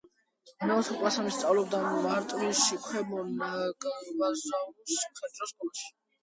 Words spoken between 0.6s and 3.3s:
მეოთხე კლასამდე სწავლობდა მარტვილში, ქვემო